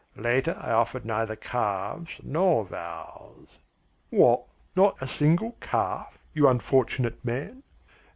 Later 0.17 0.57
I 0.59 0.71
offered 0.71 1.05
neither 1.05 1.35
calves 1.35 2.09
nor 2.23 2.65
vows." 2.65 3.59
"What, 4.09 4.45
not 4.75 4.99
a 4.99 5.07
single 5.07 5.51
calf, 5.59 6.17
you 6.33 6.47
unfortunate 6.47 7.23
man?" 7.23 7.61